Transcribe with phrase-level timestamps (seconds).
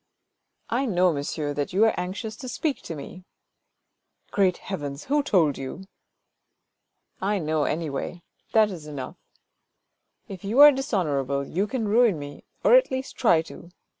[0.81, 3.23] "I know, monsieur, that you are anxious to speak to me.""
[4.31, 5.03] Great heavens!
[5.03, 5.85] who told you?""
[7.31, 9.17] I know, anyway; that is enough.
[10.27, 13.69] If you are dishonour able, you can ruin me, or at least try to.